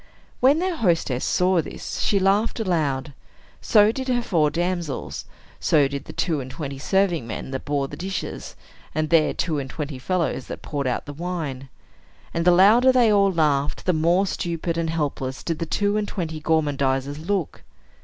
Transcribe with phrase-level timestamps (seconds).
[0.39, 3.13] When their hostess saw this, she laughed aloud;
[3.61, 5.25] so did her four damsels;
[5.59, 8.55] so did the two and twenty serving men that bore the dishes,
[8.95, 11.69] and their two and twenty fellows that poured out the wine.
[12.33, 16.07] And the louder they all laughed, the more stupid and helpless did the two and
[16.07, 17.61] twenty gormandizers look.